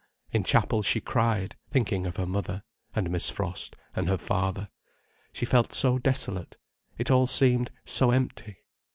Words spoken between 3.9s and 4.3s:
and her